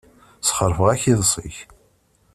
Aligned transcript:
Sxeṛbeɣ-ak 0.47 1.03
iḍes-ik. 1.11 1.57